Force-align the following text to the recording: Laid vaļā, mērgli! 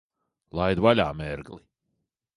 Laid 0.59 0.81
vaļā, 0.87 1.07
mērgli! 1.21 1.63